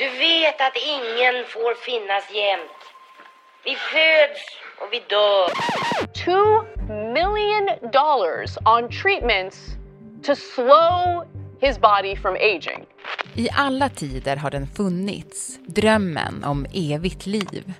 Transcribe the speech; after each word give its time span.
Du 0.00 0.08
vet 0.08 0.60
att 0.60 0.76
ingen 0.76 1.44
får 1.44 1.74
finnas 1.74 2.24
jämt. 2.34 2.80
Vi 3.64 3.74
föds 3.74 4.42
och 4.80 4.88
vi 4.92 5.02
dör. 5.08 5.48
Two 6.24 6.52
million 6.88 7.90
dollars 7.92 8.56
on 8.64 8.90
treatments 9.02 9.58
to 10.22 10.34
slow 10.36 11.24
his 11.60 11.78
body 11.78 12.16
from 12.16 12.34
aging. 12.34 12.86
I 13.34 13.48
alla 13.52 13.88
tider 13.88 14.36
har 14.36 14.50
den 14.50 14.66
funnits, 14.66 15.58
drömmen 15.66 16.44
om 16.44 16.66
evigt 16.72 17.26
liv. 17.26 17.72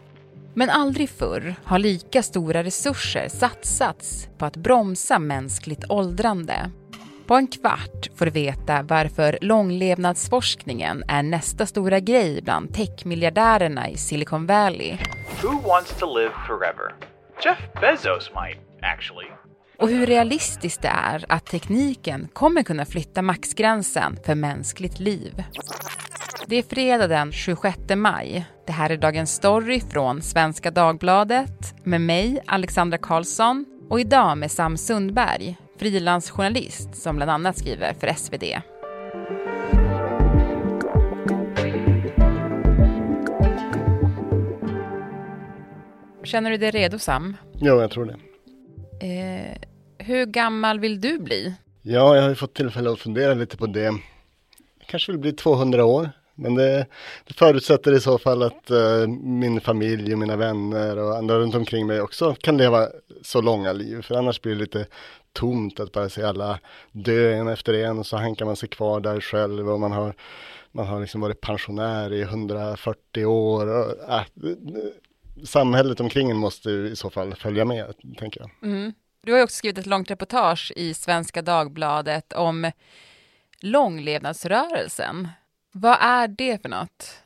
Men 0.55 0.71
aldrig 0.71 1.11
förr 1.11 1.55
har 1.65 1.79
lika 1.79 2.23
stora 2.23 2.63
resurser 2.65 3.29
satsats 3.29 4.29
på 4.39 4.45
att 4.47 4.57
bromsa 4.57 5.19
mänskligt 5.19 5.85
åldrande. 5.89 6.71
På 7.31 7.37
en 7.37 7.47
kvart 7.47 8.09
får 8.17 8.25
du 8.25 8.31
veta 8.31 8.83
varför 8.83 9.39
långlevnadsforskningen 9.41 11.05
är 11.09 11.23
nästa 11.23 11.67
stora 11.67 12.01
grej 12.01 12.43
bland 12.43 12.75
techmiljardärerna 12.75 13.89
i 13.89 13.97
Silicon 13.97 14.47
Valley. 14.47 14.97
Who 15.43 15.69
wants 15.69 15.99
to 15.99 16.19
live 16.19 16.33
forever? 16.47 16.95
Jeff 17.45 17.59
Bezos 17.81 18.31
might, 18.35 18.59
actually. 18.83 19.27
Och 19.79 19.89
hur 19.89 20.07
realistiskt 20.07 20.83
det 20.83 20.89
är 20.89 21.25
att 21.29 21.47
tekniken 21.47 22.29
kommer 22.33 22.63
kunna 22.63 22.85
flytta 22.85 23.23
maxgränsen 23.23 24.17
för 24.27 24.35
mänskligt 24.35 25.01
liv. 25.01 25.45
Det 26.47 26.57
är 26.57 26.63
fredag 26.63 27.07
den 27.07 27.33
26 27.33 27.79
maj. 27.97 28.47
Det 28.67 28.73
här 28.73 28.91
är 28.91 28.97
Dagens 28.97 29.35
Story 29.35 29.81
från 29.81 30.23
Svenska 30.23 30.71
Dagbladet 30.71 31.75
med 31.85 32.01
mig, 32.01 32.43
Alexandra 32.47 32.99
Karlsson, 32.99 33.67
och 33.91 34.01
idag 34.01 34.39
med 34.39 34.51
Sam 34.51 34.77
Sundberg, 34.77 35.57
frilansjournalist 35.81 36.95
som 36.95 37.17
bland 37.17 37.31
annat 37.31 37.59
skriver 37.59 37.95
för 37.95 38.13
SvD. 38.15 38.45
Känner 46.25 46.51
du 46.51 46.57
dig 46.57 46.71
redo 46.71 46.99
Sam? 46.99 47.37
Ja, 47.61 47.81
jag 47.81 47.91
tror 47.91 48.05
det. 48.05 48.17
Eh, 49.07 49.57
hur 50.07 50.27
gammal 50.27 50.81
vill 50.81 51.01
du 51.01 51.19
bli? 51.19 51.55
Ja, 51.83 52.15
jag 52.17 52.23
har 52.23 52.29
ju 52.29 52.35
fått 52.35 52.55
tillfälle 52.55 52.91
att 52.91 52.99
fundera 52.99 53.35
lite 53.35 53.57
på 53.57 53.67
det. 53.67 53.85
Jag 54.79 54.87
kanske 54.87 55.13
vill 55.13 55.21
bli 55.21 55.33
200 55.33 55.85
år. 55.85 56.11
Men 56.41 56.55
det, 56.55 56.87
det 57.25 57.35
förutsätter 57.35 57.93
i 57.93 58.01
så 58.01 58.19
fall 58.19 58.43
att 58.43 58.71
eh, 58.71 59.07
min 59.23 59.61
familj 59.61 60.13
och 60.13 60.19
mina 60.19 60.37
vänner 60.37 60.99
och 60.99 61.17
andra 61.17 61.39
runt 61.39 61.55
omkring 61.55 61.87
mig 61.87 62.01
också 62.01 62.35
kan 62.41 62.57
leva 62.57 62.89
så 63.23 63.41
långa 63.41 63.73
liv. 63.73 64.03
För 64.03 64.15
annars 64.15 64.43
blir 64.43 64.53
det 64.53 64.61
lite 64.61 64.87
tomt 65.33 65.81
att 65.81 65.93
bara 65.93 66.09
se 66.09 66.23
alla 66.23 66.59
dö 66.93 67.33
en 67.33 67.49
efter 67.49 67.75
en 67.75 67.99
och 67.99 68.07
så 68.07 68.17
hankar 68.17 68.45
man 68.45 68.57
sig 68.57 68.69
kvar 68.69 69.01
där 69.01 69.21
själv 69.21 69.71
och 69.71 69.81
man 69.81 69.93
har, 69.93 70.15
man 70.73 70.87
har 70.87 71.01
liksom 71.01 71.21
varit 71.21 71.41
pensionär 71.41 72.13
i 72.13 72.23
140 72.23 73.25
år. 73.25 73.67
Och, 73.67 74.13
äh, 74.15 74.23
samhället 75.45 76.01
omkring 76.01 76.31
en 76.31 76.37
måste 76.37 76.71
i 76.71 76.97
så 76.97 77.11
fall 77.11 77.35
följa 77.35 77.65
med, 77.65 77.95
tänker 78.19 78.41
jag. 78.41 78.51
Mm. 78.63 78.93
Du 79.23 79.33
har 79.33 79.39
ju 79.39 79.45
också 79.45 79.57
skrivit 79.57 79.79
ett 79.79 79.87
långt 79.87 80.11
reportage 80.11 80.73
i 80.77 80.95
Svenska 80.95 81.43
Dagbladet 81.43 82.33
om 82.33 82.71
långlevnadsrörelsen. 83.61 85.29
Vad 85.73 85.97
är 86.01 86.29
det 86.29 86.63
för 86.63 86.69
något? 86.69 87.23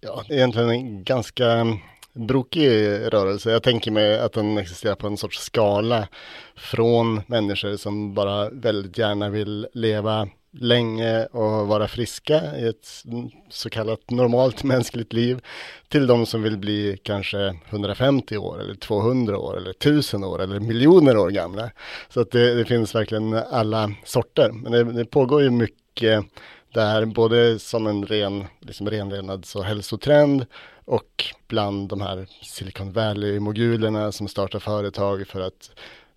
Ja, 0.00 0.24
egentligen 0.28 0.70
en 0.70 1.04
ganska 1.04 1.78
brokig 2.12 2.68
rörelse. 3.12 3.50
Jag 3.50 3.62
tänker 3.62 3.90
mig 3.90 4.18
att 4.18 4.32
den 4.32 4.58
existerar 4.58 4.94
på 4.94 5.06
en 5.06 5.16
sorts 5.16 5.38
skala 5.38 6.08
från 6.56 7.20
människor 7.26 7.76
som 7.76 8.14
bara 8.14 8.50
väldigt 8.50 8.98
gärna 8.98 9.28
vill 9.28 9.66
leva 9.72 10.28
länge 10.52 11.26
och 11.26 11.68
vara 11.68 11.88
friska 11.88 12.56
i 12.58 12.68
ett 12.68 13.04
så 13.50 13.70
kallat 13.70 14.10
normalt 14.10 14.62
mänskligt 14.64 15.12
liv 15.12 15.40
till 15.88 16.06
de 16.06 16.26
som 16.26 16.42
vill 16.42 16.58
bli 16.58 16.98
kanske 17.02 17.56
150 17.68 18.36
år 18.36 18.60
eller 18.60 18.74
200 18.74 19.38
år 19.38 19.56
eller 19.56 19.70
1000 19.70 20.24
år 20.24 20.42
eller 20.42 20.60
miljoner 20.60 21.16
år 21.16 21.30
gamla. 21.30 21.70
Så 22.08 22.20
att 22.20 22.30
det, 22.30 22.54
det 22.54 22.64
finns 22.64 22.94
verkligen 22.94 23.34
alla 23.34 23.92
sorter. 24.04 24.50
Men 24.52 24.72
det, 24.72 24.84
det 24.84 25.04
pågår 25.04 25.42
ju 25.42 25.50
mycket 25.50 26.24
där 26.72 27.04
både 27.04 27.58
som 27.58 27.86
en 27.86 28.06
ren 28.06 28.44
liksom 28.60 28.90
renlevnads 28.90 29.56
och 29.56 29.64
hälsotrend 29.64 30.46
och 30.84 31.24
bland 31.48 31.88
de 31.88 32.00
här 32.00 32.26
Silicon 32.42 32.92
Valley-mogulerna 32.92 34.12
som 34.12 34.28
startar 34.28 34.58
företag 34.58 35.26
för 35.26 35.40
att 35.40 35.70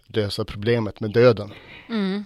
lösa 0.07 0.45
problemet 0.45 0.99
med 0.99 1.11
döden. 1.11 1.53
Mm. 1.89 2.25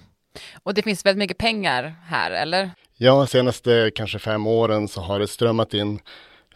Och 0.63 0.73
det 0.73 0.81
finns 0.81 1.05
väldigt 1.05 1.19
mycket 1.19 1.37
pengar 1.37 1.95
här, 2.05 2.31
eller? 2.31 2.71
Ja, 2.97 3.27
senaste 3.27 3.91
kanske 3.95 4.19
fem 4.19 4.47
åren 4.47 4.87
så 4.87 5.01
har 5.01 5.19
det 5.19 5.27
strömmat 5.27 5.73
in 5.73 5.99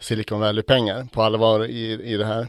Silicon 0.00 0.40
Valley-pengar 0.40 1.08
på 1.12 1.22
allvar 1.22 1.64
i, 1.64 1.92
i 1.92 2.16
det 2.16 2.26
här. 2.26 2.48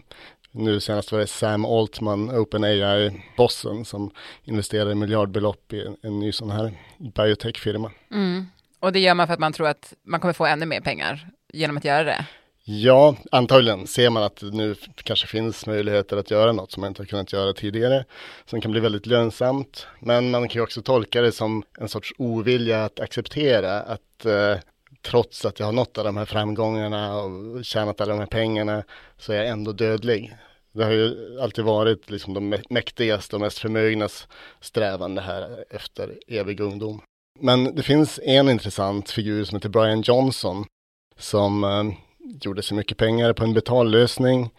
Nu 0.52 0.80
senast 0.80 1.12
var 1.12 1.20
det 1.20 1.28
Sam 1.28 1.66
Altman, 1.66 2.32
OpenAI-bossen, 2.32 3.86
som 3.86 4.12
investerade 4.44 4.96
miljardbelopp 4.96 5.74
i 5.74 5.82
en, 5.82 5.98
en 6.02 6.20
ny 6.20 6.32
sån 6.32 6.52
här 6.52 6.74
biotech-firma. 6.98 7.92
Mm. 8.12 8.46
Och 8.82 8.92
det 8.92 9.00
gör 9.00 9.14
man 9.14 9.28
för 9.28 9.34
att 9.34 9.40
man 9.40 9.54
tror 9.54 9.68
att 9.68 9.94
man 10.04 10.20
kommer 10.20 10.34
få 10.34 10.46
ännu 10.46 10.66
mer 10.66 10.82
pengar 10.82 11.28
genom 11.54 11.78
att 11.78 11.86
göra 11.86 12.04
det? 12.04 12.26
Ja, 12.64 13.16
antagligen 13.32 13.88
ser 13.88 14.10
man 14.10 14.24
att 14.24 14.36
det 14.36 14.52
nu 14.52 14.76
kanske 15.04 15.28
finns 15.28 15.66
möjligheter 15.66 16.18
att 16.18 16.32
göra 16.32 16.52
något 16.52 16.72
som 16.72 16.82
man 16.82 16.88
inte 16.88 17.02
har 17.02 17.08
kunnat 17.08 17.34
göra 17.34 17.54
tidigare, 17.54 18.06
som 18.46 18.62
kan 18.62 18.72
bli 18.72 18.80
väldigt 18.80 19.06
lönsamt. 19.06 19.88
Men 20.00 20.32
man 20.32 20.50
kan 20.50 20.60
ju 20.60 20.64
också 20.64 20.82
tolka 20.82 21.22
det 21.22 21.32
som 21.32 21.64
en 21.80 21.90
sorts 21.90 22.14
ovilja 22.18 22.86
att 22.86 23.00
acceptera 23.00 23.82
att 23.82 24.26
eh, 24.26 24.56
trots 25.02 25.46
att 25.46 25.60
jag 25.60 25.66
har 25.66 25.74
nått 25.74 25.98
alla 25.98 26.10
de 26.10 26.18
här 26.18 26.26
framgångarna 26.26 27.16
och 27.22 27.66
tjänat 27.66 28.02
alla 28.02 28.14
de 28.14 28.20
här 28.20 28.28
pengarna 28.28 28.84
så 29.18 29.34
är 29.34 29.38
jag 29.38 29.48
ändå 29.48 29.72
dödlig. 29.72 30.38
Det 30.74 30.84
har 30.84 30.92
ju 30.92 31.40
alltid 31.42 31.66
varit 31.66 32.10
liksom 32.10 32.34
de 32.34 32.60
mäktigaste 32.70 33.36
och 33.36 33.42
mest 33.42 33.60
förmögnas 33.60 34.28
strävan 34.62 35.16
det 35.16 35.22
här 35.22 35.66
efter 35.70 36.20
evig 36.28 36.60
ungdom. 36.60 37.02
Men 37.44 37.76
det 37.76 37.84
finns 37.84 38.20
en 38.24 38.50
intressant 38.50 39.10
figur 39.10 39.44
som 39.44 39.56
heter 39.56 39.70
Brian 39.70 40.02
Johnson 40.02 40.66
som 41.18 41.64
eh, 41.64 41.84
gjorde 42.44 42.64
sig 42.64 42.78
mycket 42.78 42.98
pengar 42.98 43.34
på 43.34 43.44
en 43.44 43.54
betallösning 43.54 44.50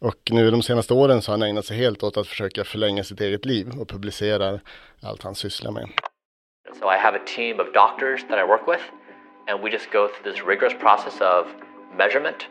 och 0.00 0.16
nu 0.30 0.50
de 0.50 0.62
senaste 0.62 0.94
åren 0.94 1.22
så 1.22 1.32
har 1.32 1.38
han 1.38 1.48
ägnat 1.48 1.64
sig 1.64 1.76
helt 1.76 2.02
åt 2.02 2.16
att 2.16 2.26
försöka 2.26 2.64
förlänga 2.64 3.04
sitt 3.04 3.20
eget 3.20 3.44
liv 3.44 3.68
och 3.80 3.88
publicerar 3.88 4.60
allt 5.02 5.22
han 5.22 5.34
sysslar 5.34 5.70
med. 5.70 5.88
So 6.80 6.92
I 6.92 6.98
have 6.98 7.16
a 7.16 7.22
team 7.36 7.60
of 7.60 7.66
doctors 7.74 8.20
that 8.28 8.38
I 8.38 8.48
work 8.48 8.68
with 8.68 8.82
and 9.48 9.62
we 9.64 9.70
just 9.70 9.90
go 9.92 10.08
through 10.08 10.32
this 10.32 10.46
rigorous 10.46 10.74
process 10.80 11.20
of 11.20 11.46
measurement, 11.98 12.46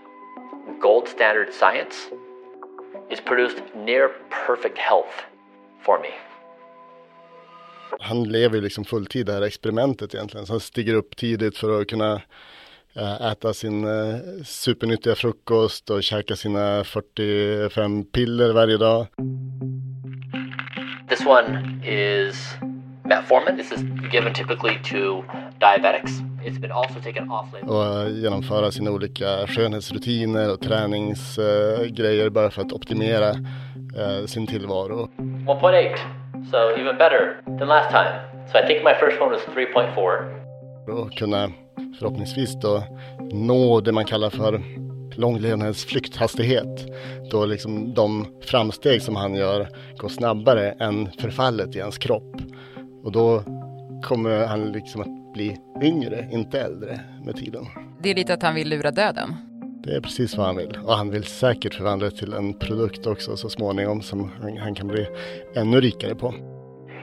gold 0.81 1.07
standard 1.07 1.53
science 1.53 1.95
is 3.09 3.21
produced 3.21 3.61
near 3.75 4.09
perfect 4.47 4.77
health 4.77 5.15
for 5.85 5.99
me. 5.99 6.28
Han 7.99 8.23
lever 8.23 8.61
liksom 8.61 8.85
fulltid 8.85 9.25
det 9.25 9.33
här 9.33 9.41
experimentet 9.41 10.15
egentligen. 10.15 10.45
Så 10.45 10.53
han 10.53 10.59
stiger 10.59 10.93
upp 10.93 11.15
tidigt 11.15 11.57
för 11.57 11.81
att 11.81 11.87
kunna 11.87 12.21
Eh, 12.95 13.31
äta 13.31 13.53
sin 13.53 13.83
eh, 13.85 14.15
supernyttiga 14.45 15.15
frukost 15.15 15.89
och 15.89 16.03
käka 16.03 16.35
sina 16.35 16.83
45 16.83 18.03
piller 18.03 18.53
varje 18.53 18.77
dag. 18.77 19.07
This 21.09 21.25
one 21.25 21.81
is 21.85 22.35
metformin. 23.03 23.57
This 23.57 23.71
is 23.71 23.81
given 24.13 24.33
typically 24.33 24.75
to 24.83 25.23
diabetics. 25.59 26.11
It's 26.45 26.59
been 26.59 26.71
also 26.71 26.99
taken 27.03 27.31
off 27.31 27.53
label. 27.53 27.69
Och 27.69 28.11
genomföra 28.11 28.71
sina 28.71 28.91
olika 28.91 29.47
skönhetsrutiner 29.47 30.53
och 30.53 30.61
träningsgrejer 30.61 32.29
bara 32.29 32.51
för 32.51 32.61
att 32.61 32.71
optimera 32.71 33.33
sin 34.27 34.47
tillvaro. 34.47 35.09
1.8, 35.17 35.97
so 36.51 36.81
even 36.81 36.97
better 36.97 37.41
than 37.45 37.67
last 37.67 37.89
time. 37.89 38.13
So 38.51 38.57
I 38.57 38.67
think 38.67 38.83
my 38.83 38.93
first 38.99 39.21
one 39.21 39.31
was 39.31 39.41
3.4. 39.41 40.99
Och 41.01 41.11
kunna 41.13 41.51
förhoppningsvis 41.99 42.59
då 42.61 42.83
nå 43.31 43.81
det 43.81 43.91
man 43.91 44.05
kallar 44.05 44.29
för 44.29 44.61
långlevnadsflykthastighet. 45.15 46.85
Då 47.31 47.45
liksom 47.45 47.93
de 47.93 48.27
framsteg 48.41 49.01
som 49.01 49.15
han 49.15 49.35
gör 49.35 49.67
går 49.97 50.09
snabbare 50.09 50.71
än 50.71 51.11
förfallet 51.11 51.75
i 51.75 51.79
hans 51.79 51.97
kropp. 51.97 52.35
Och 53.03 53.11
då 53.11 53.43
kommer 54.03 54.45
han 54.45 54.71
liksom 54.71 55.01
att 55.01 55.33
bli 55.33 55.57
yngre, 55.81 56.29
inte 56.31 56.61
äldre 56.61 56.99
med 57.25 57.35
tiden. 57.35 57.65
Det 58.01 58.09
är 58.09 58.15
lite 58.15 58.33
att 58.33 58.43
han 58.43 58.55
vill 58.55 58.69
lura 58.69 58.91
döden. 58.91 59.48
Det 59.83 59.95
är 59.95 60.01
precis 60.01 60.37
vad 60.37 60.45
han 60.45 60.55
vill. 60.55 60.79
Och 60.85 60.93
han 60.93 61.09
vill 61.09 61.23
säkert 61.23 61.73
förvandla 61.73 62.09
det 62.09 62.15
till 62.15 62.33
en 62.33 62.53
produkt 62.53 63.07
också 63.07 63.37
så 63.37 63.49
småningom 63.49 64.01
som 64.01 64.31
han 64.59 64.75
kan 64.75 64.87
bli 64.87 65.07
ännu 65.55 65.81
rikare 65.81 66.15
på. 66.15 66.33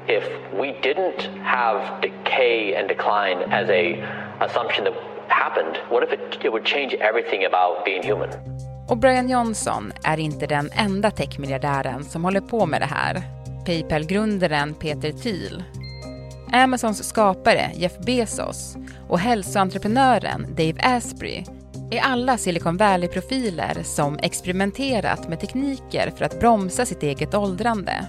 If 0.09 0.25
we 0.53 0.67
didn't 0.83 1.43
have 1.43 1.81
decay 2.03 2.75
and 2.77 2.89
decline 2.89 3.53
as 3.53 3.71
a 3.71 3.83
assumption 4.41 4.85
that 4.85 4.95
happened, 5.29 5.77
what 5.91 6.03
if 6.05 6.13
it, 6.13 6.45
it 6.45 6.51
would 6.51 6.67
change 6.67 6.95
everything 7.01 7.45
about 7.45 7.85
being 7.85 8.03
human? 8.03 8.29
Och 8.89 8.99
Brian 8.99 9.31
Johnson 9.31 9.93
är 10.05 10.19
inte 10.19 10.47
den 10.47 10.71
enda 10.73 11.11
techmiljardären 11.11 12.05
som 12.05 12.25
håller 12.25 12.41
på 12.41 12.67
med 12.67 12.81
det 12.81 12.87
här. 12.87 13.23
Paypal-grundaren 13.67 14.75
Peter 14.75 15.13
Thiel, 15.13 15.63
Amazons 16.53 17.09
skapare 17.09 17.71
Jeff 17.75 17.99
Bezos 17.99 18.77
och 19.09 19.19
hälsoentreprenören 19.19 20.47
Dave 20.49 20.75
Asprey 20.83 21.45
är 21.91 22.01
alla 22.01 22.39
Silicon 22.39 22.77
Valley-profiler 22.77 23.83
som 23.83 24.19
experimenterat 24.23 25.29
med 25.29 25.41
tekniker 25.41 26.13
för 26.17 26.25
att 26.25 26.41
bromsa 26.41 26.87
sitt 26.87 27.03
eget 27.03 27.35
åldrande. 27.35 28.07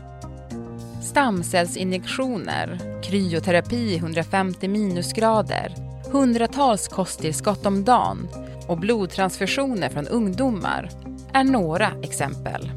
Stamcellsinjektioner, 1.01 2.79
kryoterapi 3.03 3.75
i 3.75 3.97
150 3.97 4.68
minusgrader, 4.68 5.75
hundratals 6.12 6.88
kosttillskott 6.88 7.65
om 7.65 7.83
dagen 7.83 8.27
och 8.68 8.77
blodtransfusioner 8.77 9.89
från 9.89 10.07
ungdomar 10.07 10.89
är 11.33 11.44
några 11.44 11.91
exempel. 12.03 12.71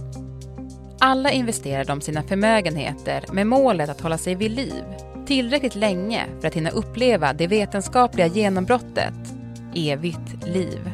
Alla 0.98 1.30
investerar 1.30 1.84
de 1.84 2.00
sina 2.00 2.22
förmögenheter 2.22 3.24
med 3.32 3.46
målet 3.46 3.90
att 3.90 4.00
hålla 4.00 4.18
sig 4.18 4.34
vid 4.34 4.50
liv 4.50 4.84
tillräckligt 5.30 5.74
länge 5.74 6.26
för 6.40 6.48
att 6.48 6.54
hinna 6.54 6.70
uppleva 6.70 7.32
det 7.32 7.46
vetenskapliga 7.46 8.26
genombrottet, 8.26 9.14
evigt 9.74 10.46
liv. 10.46 10.90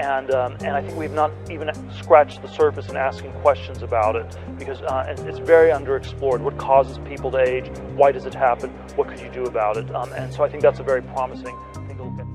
and 0.00 0.30
um, 0.30 0.56
and 0.60 0.76
I 0.76 0.82
think 0.82 0.96
we've 0.98 1.12
not 1.12 1.30
even 1.50 1.70
scratched 2.02 2.42
the 2.42 2.48
surface 2.48 2.88
in 2.88 2.96
asking 2.96 3.32
questions 3.42 3.82
about 3.82 4.16
it 4.16 4.36
because 4.58 4.80
uh, 4.82 5.14
it's 5.28 5.38
very 5.38 5.70
underexplored. 5.70 6.40
What 6.40 6.58
causes 6.58 6.98
people 7.08 7.30
to 7.30 7.38
age? 7.38 7.68
Why 7.96 8.12
does 8.12 8.26
it 8.26 8.34
happen? 8.34 8.70
What 8.96 9.08
could 9.08 9.20
you 9.20 9.30
do 9.34 9.44
about 9.44 9.76
it? 9.76 9.94
Um, 9.94 10.12
and 10.12 10.32
so 10.32 10.44
I 10.44 10.48
think 10.50 10.62
that's 10.62 10.80
a 10.80 10.84
very 10.84 11.02
promising 11.02 11.56
thing 11.74 11.96
to 11.98 12.04
look 12.04 12.20
at. 12.20 12.26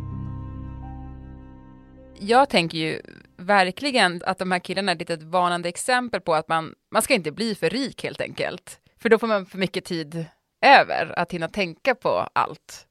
Jag 2.20 2.50
tänker 2.50 2.78
ju 2.78 3.02
verkligen 3.38 4.22
att 4.26 4.38
de 4.38 4.52
här 4.52 4.60
killarna 4.60 4.92
är 4.92 4.96
ett 4.96 5.00
litet 5.00 5.24
varnande 5.24 5.70
exempel 5.70 6.22
på 6.22 6.36
att 6.36 6.48
man, 6.48 6.74
man 6.92 7.02
ska 7.02 7.14
inte 7.14 7.32
bli 7.32 7.56
för 7.56 7.70
rik 7.70 8.04
helt 8.04 8.22
enkelt. 8.22 8.80
För 9.02 9.10
då 9.10 9.18
får 9.20 9.28
man 9.28 9.46
för 9.46 9.58
mycket 9.58 9.86
tid 9.86 10.26
över 10.66 11.20
att 11.20 11.32
hinna 11.32 11.48
tänka 11.48 11.96
på 11.96 12.28
allt. 12.34 12.88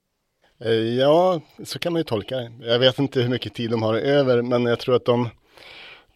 Eh, 0.61 0.73
ja, 0.73 1.41
så 1.65 1.79
kan 1.79 1.93
man 1.93 2.01
ju 2.01 2.05
tolka 2.05 2.37
det. 2.37 2.53
Jag 2.61 2.79
vet 2.79 2.99
inte 2.99 3.21
hur 3.21 3.29
mycket 3.29 3.55
tid 3.55 3.71
de 3.71 3.83
har 3.83 3.95
över, 3.95 4.43
men 4.43 4.65
jag 4.65 4.79
tror 4.79 4.97
att 4.97 5.05
de, 5.05 5.29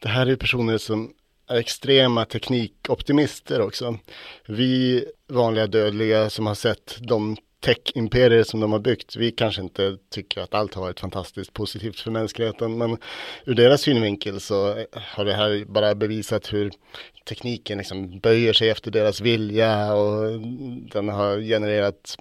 det 0.02 0.08
här 0.08 0.26
är 0.26 0.36
personer 0.36 0.78
som 0.78 1.12
är 1.48 1.56
extrema 1.56 2.24
teknikoptimister 2.24 3.60
också. 3.60 3.98
Vi 4.46 5.04
vanliga 5.28 5.66
dödliga 5.66 6.30
som 6.30 6.46
har 6.46 6.54
sett 6.54 6.96
de 7.00 7.36
tech-imperier 7.68 8.42
som 8.42 8.60
de 8.60 8.72
har 8.72 8.78
byggt. 8.78 9.16
Vi 9.16 9.30
kanske 9.30 9.62
inte 9.62 9.96
tycker 10.10 10.40
att 10.40 10.54
allt 10.54 10.74
har 10.74 10.82
varit 10.82 11.00
fantastiskt 11.00 11.52
positivt 11.52 12.00
för 12.00 12.10
mänskligheten, 12.10 12.78
men 12.78 12.98
ur 13.44 13.54
deras 13.54 13.80
synvinkel 13.80 14.40
så 14.40 14.84
har 14.92 15.24
det 15.24 15.34
här 15.34 15.64
bara 15.64 15.94
bevisat 15.94 16.52
hur 16.52 16.70
tekniken 17.28 17.78
liksom 17.78 18.18
böjer 18.18 18.52
sig 18.52 18.70
efter 18.70 18.90
deras 18.90 19.20
vilja 19.20 19.94
och 19.94 20.40
den 20.92 21.08
har 21.08 21.40
genererat 21.40 22.16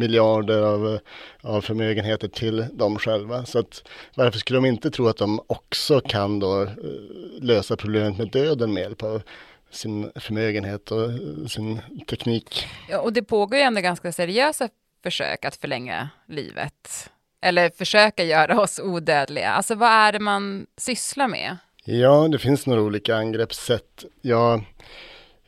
miljarder 0.00 0.62
av, 0.62 0.98
av 1.42 1.60
förmögenheter 1.60 2.28
till 2.28 2.66
dem 2.72 2.98
själva. 2.98 3.44
Så 3.44 3.58
att 3.58 3.82
varför 4.14 4.38
skulle 4.38 4.56
de 4.56 4.66
inte 4.66 4.90
tro 4.90 5.08
att 5.08 5.16
de 5.16 5.40
också 5.46 6.00
kan 6.00 6.38
då 6.38 6.62
eh, 6.62 6.68
lösa 7.40 7.76
problemet 7.76 8.18
med 8.18 8.30
döden 8.30 8.72
med 8.72 8.80
hjälp 8.82 9.02
av 9.02 9.22
sin 9.70 10.10
förmögenhet 10.14 10.90
och 10.90 11.10
sin 11.50 11.80
teknik. 12.06 12.66
Ja, 12.90 13.00
och 13.00 13.12
det 13.12 13.22
pågår 13.22 13.58
ju 13.58 13.62
ändå 13.62 13.80
ganska 13.80 14.12
seriösa 14.12 14.68
försök 15.02 15.44
att 15.44 15.56
förlänga 15.56 16.08
livet. 16.28 17.10
Eller 17.42 17.70
försöka 17.70 18.24
göra 18.24 18.60
oss 18.60 18.78
odödliga. 18.78 19.50
Alltså 19.50 19.74
vad 19.74 19.90
är 19.90 20.12
det 20.12 20.18
man 20.20 20.66
sysslar 20.76 21.28
med? 21.28 21.56
Ja, 21.84 22.28
det 22.28 22.38
finns 22.38 22.66
några 22.66 22.82
olika 22.82 23.16
angreppssätt. 23.16 24.04
Jag 24.22 24.64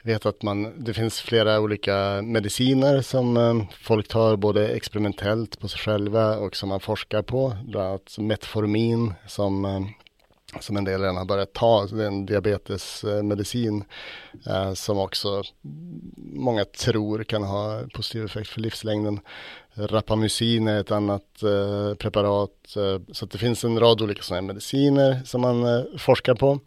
vet 0.02 0.26
att 0.26 0.43
man, 0.43 0.84
det 0.84 0.94
finns 0.94 1.20
flera 1.20 1.60
olika 1.60 2.22
mediciner 2.22 3.00
som 3.00 3.37
eh, 3.37 3.64
folk 3.81 4.08
tar 4.08 4.37
både 4.37 4.69
experimentellt 4.69 5.60
på 5.60 5.69
sig 5.69 5.81
själva 5.81 6.37
och 6.37 6.56
som 6.56 6.69
man 6.69 6.81
forskar 6.81 7.22
på. 7.22 7.56
Bland 7.64 7.88
annat 7.88 8.19
Metformin 8.19 9.14
som 9.26 9.64
eh, 9.64 9.81
som 10.60 10.76
en 10.76 10.84
del 10.84 11.00
redan 11.00 11.16
har 11.16 11.25
börjat 11.25 11.52
ta. 11.52 11.87
Det 11.87 12.02
är 12.02 12.06
en 12.06 12.26
diabetesmedicin 12.26 13.84
eh, 14.46 14.72
som 14.72 14.99
också 14.99 15.43
många 16.16 16.64
tror 16.64 17.25
kan 17.25 17.43
ha 17.43 17.82
positiv 17.94 18.25
effekt 18.25 18.49
för 18.49 18.60
livslängden. 18.60 19.20
Rapamycin 19.75 20.69
är 20.69 20.81
ett 20.81 20.90
annat 20.90 21.43
eh, 21.43 21.94
preparat. 21.94 22.76
Eh, 22.76 23.00
så 23.12 23.26
det 23.26 23.38
finns 23.38 23.64
en 23.64 23.81
rad 23.81 24.02
olika 24.02 24.22
sådana 24.22 24.46
mediciner 24.46 25.20
som 25.25 25.40
man 25.40 25.64
eh, 25.64 25.82
forskar 25.99 26.34
på. 26.34 26.60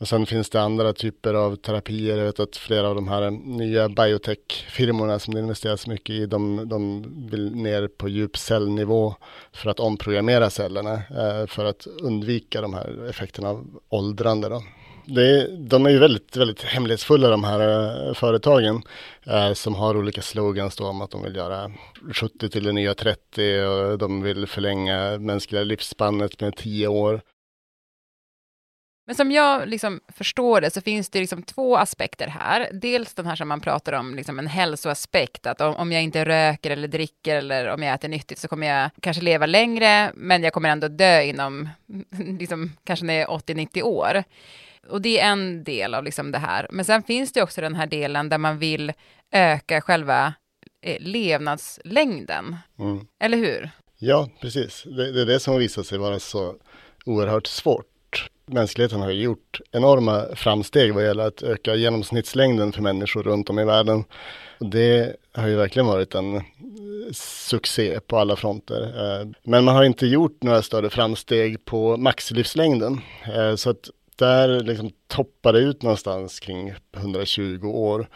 Och 0.00 0.08
sen 0.08 0.26
finns 0.26 0.50
det 0.50 0.60
andra 0.60 0.92
typer 0.92 1.34
av 1.34 1.56
terapier. 1.56 2.16
Jag 2.16 2.24
vet 2.24 2.40
att 2.40 2.56
flera 2.56 2.88
av 2.88 2.94
de 2.94 3.08
här 3.08 3.30
nya 3.30 3.88
biotech-firmorna 3.88 5.18
som 5.18 5.34
det 5.34 5.40
investeras 5.40 5.86
mycket 5.86 6.10
i, 6.10 6.26
de, 6.26 6.68
de 6.68 7.04
vill 7.30 7.54
ner 7.54 7.88
på 7.88 8.08
djup 8.08 8.36
cellnivå 8.36 9.14
för 9.52 9.70
att 9.70 9.80
omprogrammera 9.80 10.50
cellerna 10.50 10.92
eh, 10.94 11.46
för 11.46 11.64
att 11.64 11.86
undvika 11.86 12.60
de 12.60 12.74
här 12.74 13.08
effekterna 13.08 13.48
av 13.48 13.80
åldrande. 13.88 14.48
Då. 14.48 14.62
Det, 15.04 15.56
de 15.56 15.86
är 15.86 15.90
ju 15.90 15.98
väldigt, 15.98 16.36
väldigt 16.36 16.62
hemlighetsfulla 16.62 17.28
de 17.28 17.44
här 17.44 17.60
eh, 18.08 18.14
företagen 18.14 18.82
eh, 19.26 19.52
som 19.52 19.74
har 19.74 19.96
olika 19.96 20.22
slogans 20.22 20.76
då 20.76 20.86
om 20.86 21.00
att 21.00 21.10
de 21.10 21.22
vill 21.22 21.36
göra 21.36 21.72
70 22.14 22.48
till 22.48 22.64
det 22.64 22.72
nya 22.72 22.94
30 22.94 23.62
och 23.62 23.98
de 23.98 24.22
vill 24.22 24.46
förlänga 24.46 25.18
mänskliga 25.18 25.64
livsspannet 25.64 26.40
med 26.40 26.56
10 26.56 26.88
år. 26.88 27.20
Men 29.06 29.16
som 29.16 29.32
jag 29.32 29.68
liksom 29.68 30.00
förstår 30.08 30.60
det 30.60 30.70
så 30.70 30.80
finns 30.80 31.10
det 31.10 31.20
liksom 31.20 31.42
två 31.42 31.76
aspekter 31.76 32.26
här. 32.26 32.70
Dels 32.72 33.14
den 33.14 33.26
här 33.26 33.36
som 33.36 33.48
man 33.48 33.60
pratar 33.60 33.92
om, 33.92 34.14
liksom 34.14 34.38
en 34.38 34.46
hälsoaspekt, 34.46 35.46
att 35.46 35.60
om, 35.60 35.74
om 35.74 35.92
jag 35.92 36.02
inte 36.02 36.24
röker 36.24 36.70
eller 36.70 36.88
dricker 36.88 37.36
eller 37.36 37.68
om 37.68 37.82
jag 37.82 37.94
äter 37.94 38.08
nyttigt 38.08 38.38
så 38.38 38.48
kommer 38.48 38.66
jag 38.66 38.90
kanske 39.00 39.22
leva 39.22 39.46
längre, 39.46 40.12
men 40.14 40.42
jag 40.42 40.52
kommer 40.52 40.68
ändå 40.68 40.88
dö 40.88 41.22
inom 41.22 41.68
liksom, 42.38 42.72
kanske 42.84 43.06
när 43.06 43.14
jag 43.14 43.32
är 43.32 43.54
80-90 43.54 43.82
år. 43.82 44.24
Och 44.88 45.02
det 45.02 45.20
är 45.20 45.30
en 45.30 45.64
del 45.64 45.94
av 45.94 46.04
liksom 46.04 46.32
det 46.32 46.38
här. 46.38 46.66
Men 46.70 46.84
sen 46.84 47.02
finns 47.02 47.32
det 47.32 47.42
också 47.42 47.60
den 47.60 47.74
här 47.74 47.86
delen 47.86 48.28
där 48.28 48.38
man 48.38 48.58
vill 48.58 48.92
öka 49.32 49.80
själva 49.80 50.34
eh, 50.82 50.96
levnadslängden. 51.00 52.56
Mm. 52.78 53.06
Eller 53.20 53.38
hur? 53.38 53.70
Ja, 53.98 54.28
precis. 54.40 54.82
Det, 54.82 55.12
det 55.12 55.20
är 55.20 55.26
det 55.26 55.40
som 55.40 55.58
visar 55.58 55.82
sig 55.82 55.98
vara 55.98 56.18
så 56.18 56.54
oerhört 57.06 57.46
svårt 57.46 57.89
mänskligheten 58.52 59.00
har 59.00 59.10
gjort 59.10 59.60
enorma 59.72 60.24
framsteg 60.34 60.94
vad 60.94 61.04
gäller 61.04 61.26
att 61.26 61.42
öka 61.42 61.74
genomsnittslängden 61.74 62.72
för 62.72 62.82
människor 62.82 63.22
runt 63.22 63.50
om 63.50 63.58
i 63.58 63.64
världen. 63.64 64.04
Det 64.58 65.16
har 65.32 65.48
ju 65.48 65.56
verkligen 65.56 65.86
varit 65.86 66.14
en 66.14 66.36
eh, 66.36 66.42
succé 67.12 68.00
på 68.00 68.18
alla 68.18 68.36
fronter. 68.36 68.82
Eh, 68.82 69.28
men 69.42 69.64
man 69.64 69.76
har 69.76 69.84
inte 69.84 70.06
gjort 70.06 70.42
några 70.42 70.62
större 70.62 70.90
framsteg 70.90 71.64
på 71.64 71.96
maxlivslängden. 71.96 73.00
Eh, 73.36 73.54
så 73.54 73.70
att 73.70 73.90
där 74.16 74.60
liksom 74.60 74.90
toppar 75.06 75.52
det 75.52 75.58
ut 75.58 75.82
någonstans 75.82 76.40
kring 76.40 76.72
120 76.96 77.60
år. 77.64 78.08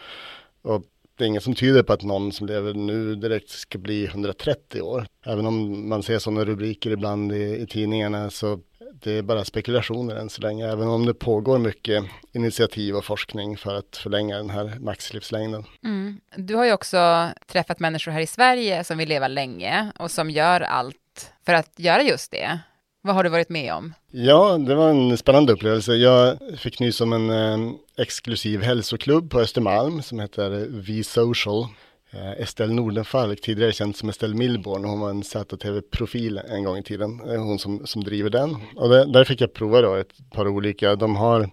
Och 0.61 0.83
det 1.17 1.23
är 1.23 1.27
inget 1.27 1.43
som 1.43 1.55
tyder 1.55 1.83
på 1.83 1.93
att 1.93 2.03
någon 2.03 2.31
som 2.31 2.47
lever 2.47 2.73
nu 2.73 3.15
direkt 3.15 3.49
ska 3.49 3.77
bli 3.77 4.05
130 4.05 4.81
år. 4.81 5.07
Även 5.25 5.45
om 5.45 5.89
man 5.89 6.03
ser 6.03 6.19
sådana 6.19 6.45
rubriker 6.45 6.91
ibland 6.91 7.33
i, 7.33 7.61
i 7.61 7.67
tidningarna 7.67 8.29
så 8.29 8.59
det 9.03 9.11
är 9.11 9.21
bara 9.21 9.45
spekulationer 9.45 10.15
än 10.15 10.29
så 10.29 10.41
länge, 10.41 10.71
även 10.71 10.87
om 10.87 11.05
det 11.05 11.13
pågår 11.13 11.57
mycket 11.57 12.03
initiativ 12.33 12.95
och 12.95 13.05
forskning 13.05 13.57
för 13.57 13.75
att 13.75 13.97
förlänga 13.97 14.37
den 14.37 14.49
här 14.49 14.77
maxlivslängden. 14.79 15.63
Mm. 15.83 16.19
Du 16.35 16.55
har 16.55 16.65
ju 16.65 16.73
också 16.73 17.29
träffat 17.47 17.79
människor 17.79 18.11
här 18.11 18.19
i 18.19 18.27
Sverige 18.27 18.83
som 18.83 18.97
vill 18.97 19.09
leva 19.09 19.27
länge 19.27 19.91
och 19.99 20.11
som 20.11 20.29
gör 20.29 20.61
allt 20.61 21.31
för 21.45 21.53
att 21.53 21.71
göra 21.75 22.03
just 22.03 22.31
det. 22.31 22.59
Vad 23.01 23.15
har 23.15 23.23
du 23.23 23.29
varit 23.29 23.49
med 23.49 23.73
om? 23.73 23.93
Ja, 24.11 24.57
det 24.57 24.75
var 24.75 24.89
en 24.89 25.17
spännande 25.17 25.53
upplevelse. 25.53 25.93
Jag 25.93 26.37
fick 26.57 26.79
nys 26.79 27.01
om 27.01 27.13
en 27.13 27.29
eh, 27.29 27.71
exklusiv 27.97 28.61
hälsoklubb 28.61 29.31
på 29.31 29.39
Östermalm 29.39 30.01
som 30.01 30.19
heter 30.19 30.67
V-Social 30.69 31.67
Eh, 32.15 32.41
Estelle 32.41 32.73
Nordenfalk, 32.73 33.41
tidigare 33.41 33.71
känd 33.71 33.95
som 33.95 34.09
Estelle 34.09 34.35
Milborn, 34.35 34.85
hon 34.85 34.99
var 34.99 35.09
en 35.09 35.23
ZTV-profil 35.23 36.37
en 36.37 36.63
gång 36.63 36.77
i 36.77 36.83
tiden, 36.83 37.19
eh, 37.19 37.43
hon 37.43 37.59
som, 37.59 37.87
som 37.87 38.03
driver 38.03 38.29
den. 38.29 38.55
Och 38.75 38.89
det, 38.89 39.05
där 39.05 39.23
fick 39.23 39.41
jag 39.41 39.53
prova 39.53 39.81
då 39.81 39.95
ett 39.95 40.31
par 40.31 40.47
olika, 40.47 40.95
de 40.95 41.15
har 41.15 41.49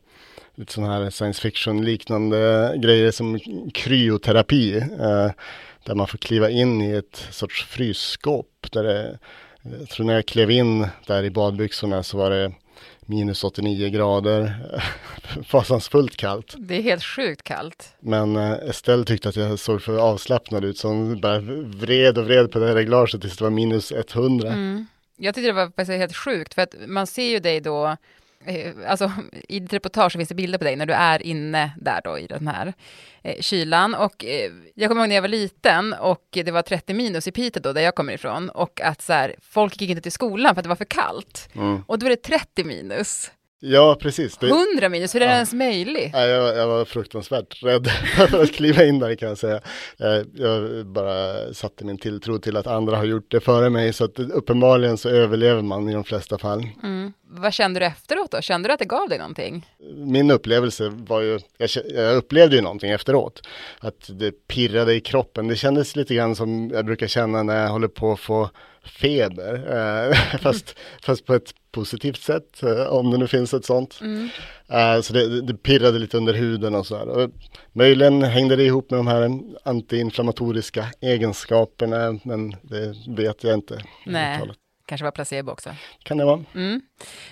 lite 0.54 0.72
sådana 0.72 0.92
här 0.92 1.10
science 1.10 1.42
fiction 1.42 1.84
liknande 1.84 2.74
grejer 2.78 3.10
som 3.10 3.40
kryoterapi, 3.74 4.76
eh, 4.76 5.30
där 5.84 5.94
man 5.94 6.06
får 6.06 6.18
kliva 6.18 6.50
in 6.50 6.82
i 6.82 6.90
ett 6.90 7.26
sorts 7.30 7.64
frysskåp. 7.64 8.66
Där 8.70 8.84
det, 8.84 9.18
eh, 9.64 9.72
jag 9.80 9.88
tror 9.88 10.06
när 10.06 10.14
jag 10.14 10.26
klev 10.26 10.50
in 10.50 10.86
där 11.06 11.24
i 11.24 11.30
badbyxorna 11.30 12.02
så 12.02 12.18
var 12.18 12.30
det 12.30 12.52
minus 13.12 13.44
89 13.44 13.88
grader, 13.88 14.54
fasansfullt 15.46 16.16
kallt. 16.16 16.54
Det 16.58 16.74
är 16.74 16.82
helt 16.82 17.04
sjukt 17.04 17.42
kallt. 17.42 17.94
Men 18.00 18.36
eh, 18.36 18.52
Estelle 18.52 19.04
tyckte 19.04 19.28
att 19.28 19.36
jag 19.36 19.58
såg 19.58 19.82
för 19.82 19.98
avslappnad 19.98 20.64
ut 20.64 20.78
så 20.78 20.88
hon 20.88 21.20
bara 21.20 21.38
vred 21.64 22.18
och 22.18 22.24
vred 22.24 22.52
på 22.52 22.58
det 22.58 22.66
här 22.66 22.74
reglaget 22.74 23.20
tills 23.20 23.36
det 23.36 23.44
var 23.44 23.50
minus 23.50 23.92
100. 23.92 24.48
Mm. 24.48 24.86
Jag 25.16 25.34
tyckte 25.34 25.48
det 25.48 25.52
var 25.52 25.98
helt 25.98 26.16
sjukt 26.16 26.54
för 26.54 26.62
att 26.62 26.74
man 26.86 27.06
ser 27.06 27.28
ju 27.28 27.38
dig 27.38 27.60
då 27.60 27.96
alltså 28.86 29.12
i 29.48 29.60
ditt 29.60 29.72
reportage 29.72 30.12
finns 30.12 30.28
det 30.28 30.34
bilder 30.34 30.58
på 30.58 30.64
dig 30.64 30.76
när 30.76 30.86
du 30.86 30.92
är 30.92 31.22
inne 31.22 31.72
där 31.80 32.00
då 32.04 32.18
i 32.18 32.26
den 32.26 32.48
här 32.48 32.72
eh, 33.22 33.40
kylan. 33.40 33.94
Och 33.94 34.24
eh, 34.24 34.52
jag 34.74 34.90
kommer 34.90 35.02
ihåg 35.02 35.08
när 35.08 35.14
jag 35.14 35.22
var 35.22 35.28
liten 35.28 35.92
och 35.92 36.28
det 36.30 36.50
var 36.50 36.62
30 36.62 36.94
minus 36.94 37.28
i 37.28 37.32
Piteå 37.32 37.62
då, 37.62 37.72
där 37.72 37.82
jag 37.82 37.94
kommer 37.94 38.12
ifrån. 38.12 38.50
Och 38.50 38.80
att 38.80 39.02
så 39.02 39.12
här, 39.12 39.34
folk 39.40 39.80
gick 39.80 39.90
inte 39.90 40.02
till 40.02 40.12
skolan 40.12 40.54
för 40.54 40.60
att 40.60 40.64
det 40.64 40.68
var 40.68 40.76
för 40.76 40.84
kallt. 40.84 41.48
Mm. 41.54 41.84
Och 41.86 41.98
då 41.98 42.06
är 42.06 42.10
det 42.10 42.22
30 42.22 42.64
minus. 42.64 43.30
Ja, 43.64 43.96
precis. 44.00 44.36
Det, 44.36 44.46
100 44.46 44.88
minus, 44.88 45.14
hur 45.14 45.20
är 45.22 45.26
det 45.26 45.30
Ja. 45.32 45.36
ens 45.36 45.52
möjligt? 45.52 46.12
Nej, 46.12 46.28
jag, 46.28 46.56
jag 46.56 46.66
var 46.66 46.84
fruktansvärt 46.84 47.62
rädd 47.62 47.86
för 48.30 48.42
att 48.42 48.52
kliva 48.52 48.84
in 48.84 48.98
där 48.98 49.14
kan 49.14 49.28
jag 49.28 49.38
säga. 49.38 49.60
Jag, 49.96 50.26
jag 50.34 50.86
bara 50.86 51.34
satte 51.54 51.84
min 51.84 51.98
tilltro 51.98 52.38
till 52.38 52.56
att 52.56 52.66
andra 52.66 52.96
har 52.96 53.04
gjort 53.04 53.30
det 53.30 53.40
före 53.40 53.70
mig 53.70 53.92
så 53.92 54.04
att 54.04 54.18
uppenbarligen 54.18 54.96
så 54.98 55.08
överlever 55.08 55.62
man 55.62 55.88
i 55.88 55.92
de 55.92 56.04
flesta 56.04 56.38
fall. 56.38 56.68
Mm. 56.82 57.12
Vad 57.34 57.52
kände 57.52 57.80
du 57.80 57.86
efteråt 57.86 58.30
då? 58.30 58.40
Kände 58.40 58.68
du 58.68 58.72
att 58.72 58.78
det 58.78 58.84
gav 58.84 59.08
dig 59.08 59.18
någonting? 59.18 59.66
Min 59.96 60.30
upplevelse 60.30 60.88
var 60.88 61.20
ju, 61.20 61.38
jag, 61.58 61.68
jag 61.94 62.16
upplevde 62.16 62.56
ju 62.56 62.62
någonting 62.62 62.90
efteråt. 62.90 63.48
Att 63.80 64.10
det 64.18 64.30
pirrade 64.48 64.94
i 64.94 65.00
kroppen. 65.00 65.48
Det 65.48 65.56
kändes 65.56 65.96
lite 65.96 66.14
grann 66.14 66.36
som 66.36 66.70
jag 66.74 66.84
brukar 66.86 67.06
känna 67.06 67.42
när 67.42 67.62
jag 67.62 67.68
håller 67.68 67.88
på 67.88 68.12
att 68.12 68.20
få 68.20 68.50
feber. 68.84 69.54
Eh, 69.54 70.16
fast, 70.40 70.76
fast 71.02 71.26
på 71.26 71.34
ett 71.34 71.54
positivt 71.72 72.20
sätt, 72.20 72.62
eh, 72.62 72.86
om 72.86 73.10
det 73.10 73.18
nu 73.18 73.26
finns 73.26 73.54
ett 73.54 73.64
sånt. 73.64 74.00
Eh, 74.68 75.00
så 75.00 75.12
det, 75.12 75.40
det 75.40 75.54
pirrade 75.54 75.98
lite 75.98 76.16
under 76.16 76.34
huden 76.34 76.74
och 76.74 76.86
så 76.86 76.96
här. 76.96 77.30
Möjligen 77.72 78.22
hängde 78.22 78.56
det 78.56 78.64
ihop 78.64 78.90
med 78.90 78.98
de 78.98 79.06
här 79.06 79.30
antiinflammatoriska 79.64 80.86
egenskaperna, 81.00 82.20
men 82.22 82.50
det 82.62 82.94
vet 83.08 83.44
jag 83.44 83.54
inte. 83.54 83.78
Nej. 84.06 84.40
Kanske 84.92 85.04
var 85.04 85.10
placebo 85.10 85.52
också. 85.52 85.70
Kan 86.02 86.18
det 86.18 86.24
vara? 86.24 86.44
Mm. 86.54 86.80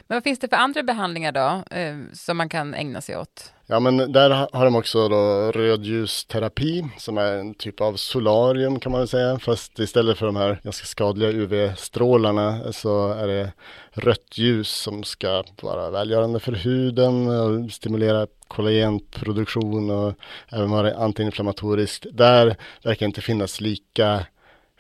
Men 0.07 0.17
vad 0.17 0.23
finns 0.23 0.39
det 0.39 0.49
för 0.49 0.57
andra 0.57 0.83
behandlingar 0.83 1.33
då, 1.33 1.77
eh, 1.77 1.97
som 2.13 2.37
man 2.37 2.49
kan 2.49 2.75
ägna 2.75 3.01
sig 3.01 3.17
åt? 3.17 3.53
Ja 3.67 3.81
men 3.81 4.13
där 4.13 4.31
ha- 4.31 4.49
har 4.53 4.65
de 4.65 4.77
också 4.77 5.09
då 5.09 5.53
rödljusterapi 5.53 6.85
som 6.99 7.19
är 7.19 7.33
en 7.33 7.55
typ 7.55 7.81
av 7.81 7.97
solarium 7.97 8.81
kan 8.81 8.93
man 8.93 9.07
säga. 9.09 9.39
Fast 9.39 9.79
istället 9.79 10.19
för 10.19 10.27
de 10.27 10.37
här 10.37 10.61
ganska 10.63 10.87
skadliga 10.87 11.31
UV-strålarna 11.31 12.73
så 12.73 13.13
är 13.13 13.27
det 13.29 13.53
rött 13.93 14.39
ljus 14.39 14.69
som 14.69 15.05
ska 15.05 15.45
vara 15.63 15.91
välgörande 15.91 16.41
för 16.41 16.53
huden 16.53 17.29
och 17.29 17.73
stimulera 17.73 18.27
kollagenproduktion 18.49 19.91
och 19.91 20.15
även 20.53 20.71
vara 20.71 20.97
antiinflammatoriskt. 20.97 22.07
Där 22.13 22.57
verkar 22.85 23.07
inte 23.07 23.21
finnas 23.21 23.61
lika 23.61 24.15
eh, 24.15 24.21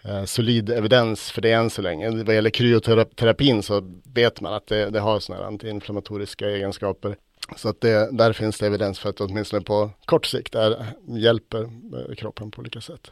Eh, 0.05 0.25
solid 0.25 0.71
evidens 0.71 1.31
för 1.31 1.43
det 1.43 1.53
än 1.53 1.71
så 1.71 1.83
länge. 1.83 2.11
Vad 2.11 2.35
gäller 2.35 2.51
kryoterapin 2.51 3.63
så 3.63 4.01
vet 4.15 4.41
man 4.41 4.55
att 4.55 4.67
det, 4.67 4.91
det 4.91 5.01
har 5.01 5.21
sådana 5.21 5.43
här 5.43 5.49
antiinflammatoriska 5.49 6.51
egenskaper. 6.51 7.17
Så 7.57 7.69
att 7.69 7.81
det, 7.81 8.09
där 8.13 8.33
finns 8.33 8.59
det 8.59 8.67
evidens 8.67 8.99
för 8.99 9.09
att 9.09 9.17
det 9.17 9.25
åtminstone 9.25 9.63
på 9.63 9.91
kort 10.05 10.27
sikt 10.27 10.55
är, 10.55 10.87
hjälper 11.09 11.63
eh, 11.63 12.15
kroppen 12.17 12.51
på 12.51 12.61
olika 12.61 12.81
sätt. 12.81 13.11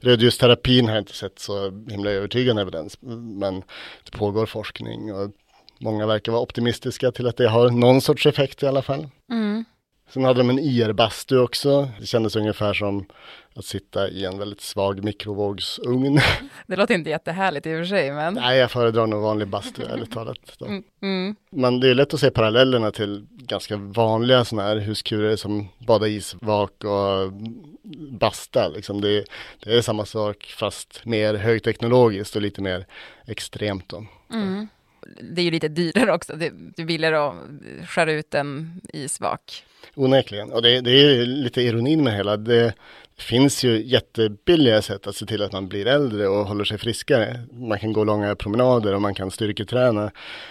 Rödljusterapin 0.00 0.84
har 0.84 0.94
jag 0.94 1.02
inte 1.02 1.16
sett 1.16 1.38
så 1.38 1.84
himla 1.90 2.10
övertygande 2.10 2.62
evidens, 2.62 2.98
men 3.00 3.62
det 4.04 4.18
pågår 4.18 4.46
forskning 4.46 5.14
och 5.14 5.30
många 5.78 6.06
verkar 6.06 6.32
vara 6.32 6.42
optimistiska 6.42 7.12
till 7.12 7.26
att 7.26 7.36
det 7.36 7.48
har 7.48 7.70
någon 7.70 8.00
sorts 8.00 8.26
effekt 8.26 8.62
i 8.62 8.66
alla 8.66 8.82
fall. 8.82 9.08
Mm. 9.30 9.64
Sen 10.12 10.24
hade 10.24 10.40
de 10.40 10.50
en 10.50 10.58
IR-bastu 10.58 11.38
också. 11.38 11.88
Det 12.00 12.06
kändes 12.06 12.36
ungefär 12.36 12.74
som 12.74 13.06
att 13.54 13.64
sitta 13.64 14.08
i 14.08 14.24
en 14.24 14.38
väldigt 14.38 14.60
svag 14.60 15.04
mikrovågsugn. 15.04 16.20
Det 16.66 16.76
låter 16.76 16.94
inte 16.94 17.10
jättehärligt 17.10 17.66
i 17.66 17.74
och 17.74 17.78
för 17.78 17.84
sig, 17.84 18.12
men... 18.12 18.34
Nej, 18.34 18.58
jag 18.58 18.70
föredrar 18.70 19.06
nog 19.06 19.22
vanlig 19.22 19.48
bastu, 19.48 19.82
ärligt 19.82 20.12
talat. 20.12 20.60
Mm, 20.60 20.82
mm. 21.02 21.36
Men 21.50 21.80
det 21.80 21.88
är 21.88 21.94
lätt 21.94 22.14
att 22.14 22.20
se 22.20 22.30
parallellerna 22.30 22.90
till 22.90 23.26
ganska 23.30 23.76
vanliga 23.76 24.44
sådana 24.44 24.68
här 24.68 24.76
huskurer 24.76 25.36
som 25.36 25.68
bada 25.78 26.08
isvak 26.08 26.84
och 26.84 27.32
basta. 28.10 28.68
Liksom 28.68 29.00
det, 29.00 29.24
det 29.64 29.76
är 29.76 29.82
samma 29.82 30.04
sak 30.04 30.54
fast 30.58 31.04
mer 31.04 31.34
högteknologiskt 31.34 32.36
och 32.36 32.42
lite 32.42 32.62
mer 32.62 32.86
extremt. 33.26 33.88
Då. 33.88 34.06
Mm. 34.32 34.68
Det 35.20 35.40
är 35.40 35.44
ju 35.44 35.50
lite 35.50 35.68
dyrare 35.68 36.12
också. 36.12 36.36
Det 36.36 36.50
det 36.76 36.82
är 36.82 36.86
billigare 36.86 37.16
att 37.16 37.34
skära 37.88 38.12
ut 38.12 38.34
en 38.34 38.80
isvak. 38.92 39.64
Onekligen. 39.94 40.52
Och 40.52 40.62
det, 40.62 40.80
det 40.80 40.90
är 40.90 41.14
ju 41.14 41.26
lite 41.26 41.62
ironin 41.62 42.04
med 42.04 42.16
hela. 42.16 42.36
Det 42.36 42.74
finns 43.16 43.64
ju 43.64 43.86
jättebilliga 43.86 44.82
sätt 44.82 45.06
att 45.06 45.16
se 45.16 45.26
till 45.26 45.42
att 45.42 45.52
man 45.52 45.68
blir 45.68 45.86
äldre 45.86 46.28
och 46.28 46.46
håller 46.46 46.64
sig 46.64 46.78
friskare. 46.78 47.40
Man 47.52 47.78
kan 47.78 47.92
gå 47.92 48.04
långa 48.04 48.36
promenader 48.36 48.94
och 48.94 49.02
man 49.02 49.14
kan 49.14 49.30
styrketräna. 49.30 50.10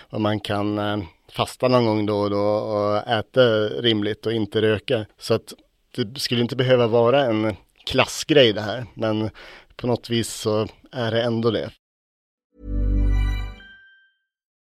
Och 0.10 0.22
man 0.22 0.40
kan 0.40 0.80
eh, 0.80 0.98
fasta 1.32 1.68
någon 1.68 1.86
gång 1.86 2.06
då 2.06 2.20
och 2.20 2.30
då 2.30 2.46
och 2.46 3.08
äta 3.08 3.42
rimligt 3.70 4.26
och 4.26 4.34
inte 4.34 4.62
röka. 4.62 5.06
Så 5.18 5.34
att 5.34 5.54
det 5.96 6.20
skulle 6.20 6.42
inte 6.42 6.56
behöva 6.56 6.88
vara 6.88 7.26
en 7.26 7.56
klassgrej 7.86 8.54
det 8.54 8.62
här. 8.62 8.86
Men 8.94 9.30
på 9.76 9.88
något 9.88 10.10
vis 10.10 10.34
så 10.34 10.68
är 10.92 11.12
det 11.12 11.22
ändå 11.22 11.52
det. 11.52 11.70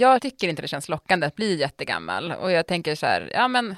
Jag 0.00 0.22
tycker 0.22 0.48
inte 0.48 0.62
det 0.62 0.68
känns 0.68 0.88
lockande 0.88 1.26
att 1.26 1.36
bli 1.36 1.60
jättegammal. 1.60 2.32
Och 2.32 2.52
jag 2.52 2.66
tänker 2.66 2.94
så 2.94 3.06
här, 3.06 3.30
ja 3.34 3.48
men, 3.48 3.76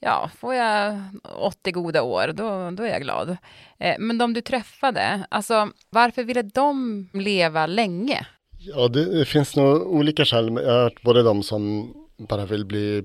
ja, 0.00 0.30
får 0.38 0.54
jag 0.54 1.02
80 1.22 1.72
goda 1.72 2.02
år, 2.02 2.32
då, 2.34 2.70
då 2.70 2.82
är 2.82 2.88
jag 2.88 3.02
glad. 3.02 3.36
Eh, 3.78 3.96
men 3.98 4.18
de 4.18 4.34
du 4.34 4.40
träffade, 4.40 5.26
alltså 5.28 5.70
varför 5.90 6.24
ville 6.24 6.42
de 6.42 7.08
leva 7.12 7.66
länge? 7.66 8.26
Ja, 8.58 8.88
det, 8.88 9.18
det 9.18 9.24
finns 9.24 9.56
nog 9.56 9.86
olika 9.86 10.24
skäl. 10.24 10.60
Jag 10.64 10.72
har 10.72 10.82
hört 10.82 11.02
både 11.02 11.22
de 11.22 11.42
som 11.42 11.94
bara 12.16 12.46
vill 12.46 12.64
bli 12.64 13.04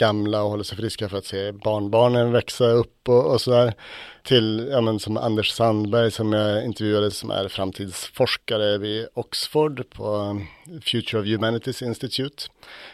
gamla 0.00 0.42
och 0.42 0.50
håller 0.50 0.64
sig 0.64 0.76
friska 0.76 1.08
för 1.08 1.18
att 1.18 1.24
se 1.24 1.52
barnbarnen 1.52 2.32
växa 2.32 2.64
upp 2.64 3.08
och, 3.08 3.32
och 3.32 3.40
sådär. 3.40 3.74
Till, 4.24 4.68
ja 4.70 4.80
men 4.80 4.98
som 4.98 5.16
Anders 5.16 5.50
Sandberg 5.50 6.10
som 6.10 6.32
jag 6.32 6.64
intervjuade 6.64 7.10
som 7.10 7.30
är 7.30 7.48
framtidsforskare 7.48 8.78
vid 8.78 9.06
Oxford 9.14 9.90
på 9.90 10.40
Future 10.82 11.20
of 11.20 11.26
Humanities 11.26 11.82
Institute. 11.82 12.44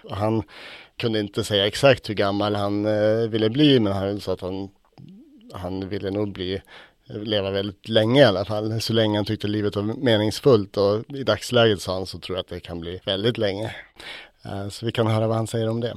Och 0.04 0.16
han 0.16 0.42
kunde 0.96 1.20
inte 1.20 1.44
säga 1.44 1.66
exakt 1.66 2.08
hur 2.08 2.14
gammal 2.14 2.54
han 2.54 2.86
eh, 2.86 3.28
ville 3.28 3.50
bli 3.50 3.80
men 3.80 3.92
han 3.92 4.20
sa 4.20 4.32
att 4.32 4.40
han, 4.40 4.68
han 5.52 5.88
ville 5.88 6.10
nog 6.10 6.32
bli 6.32 6.62
leva 7.08 7.50
väldigt 7.50 7.88
länge 7.88 8.20
i 8.20 8.24
alla 8.24 8.44
fall, 8.44 8.80
så 8.80 8.92
länge 8.92 9.18
han 9.18 9.24
tyckte 9.24 9.48
livet 9.48 9.76
var 9.76 9.82
meningsfullt 9.82 10.76
och 10.76 11.16
i 11.16 11.22
dagsläget 11.22 11.80
sa 11.80 11.94
han 11.94 12.06
så 12.06 12.18
tror 12.18 12.36
jag 12.36 12.40
att 12.42 12.48
det 12.48 12.60
kan 12.60 12.80
bli 12.80 13.00
väldigt 13.04 13.38
länge. 13.38 13.74
Eh, 14.44 14.68
så 14.68 14.86
vi 14.86 14.92
kan 14.92 15.06
höra 15.06 15.26
vad 15.26 15.36
han 15.36 15.46
säger 15.46 15.68
om 15.68 15.80
det 15.80 15.94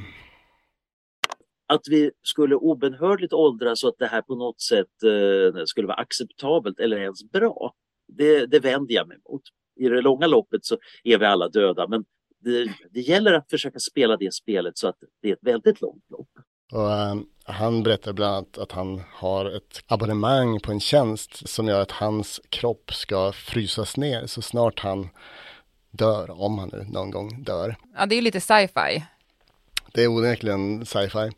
att 1.70 1.88
vi 1.90 2.12
skulle 2.22 2.56
obenhörligt 2.56 3.34
åldras 3.34 3.84
och 3.84 3.90
att 3.90 3.98
det 4.00 4.08
här 4.08 4.22
på 4.22 4.36
något 4.36 4.62
sätt 4.62 5.04
eh, 5.04 5.64
skulle 5.66 5.88
vara 5.88 5.98
acceptabelt 5.98 6.80
eller 6.80 6.98
ens 6.98 7.32
bra. 7.32 7.74
Det, 8.08 8.46
det 8.46 8.60
vänder 8.60 8.96
jag 8.96 9.08
mig 9.08 9.18
mot. 9.30 9.42
I 9.80 9.90
det 9.90 10.02
långa 10.02 10.28
loppet 10.28 10.66
så 10.66 10.78
är 11.04 11.18
vi 11.18 11.26
alla 11.26 11.50
döda, 11.50 11.88
men 11.88 12.06
det, 12.44 12.74
det 12.92 13.00
gäller 13.00 13.34
att 13.34 13.50
försöka 13.50 13.80
spela 13.80 14.18
det 14.18 14.34
spelet 14.34 14.78
så 14.78 14.88
att 14.88 14.96
det 15.22 15.30
är 15.30 15.34
ett 15.34 15.44
väldigt 15.44 15.82
långt 15.82 16.04
lopp. 16.10 16.30
Och 16.72 16.92
eh, 16.92 17.16
han 17.44 17.84
berättar 17.84 18.14
bland 18.14 18.36
annat 18.36 18.58
att 18.58 18.72
han 18.72 19.02
har 19.14 19.46
ett 19.46 19.84
abonnemang 19.88 20.60
på 20.60 20.72
en 20.72 20.80
tjänst 20.80 21.50
som 21.50 21.68
gör 21.68 21.82
att 21.82 21.92
hans 21.92 22.42
kropp 22.50 22.94
ska 22.94 23.32
frysas 23.32 23.98
ner 23.98 24.26
så 24.26 24.42
snart 24.42 24.80
han 24.80 25.10
dör, 25.92 26.42
om 26.42 26.60
han 26.60 26.70
nu 26.74 26.86
någon 26.92 27.12
gång 27.12 27.44
dör. 27.44 27.76
Ja, 27.96 28.06
det 28.06 28.16
är 28.16 28.18
ju 28.18 28.22
lite 28.22 28.42
sci-fi. 28.42 29.04
Det 29.94 30.04
är 30.04 30.08
onekligen 30.08 30.86
sci-fi. 30.86 31.32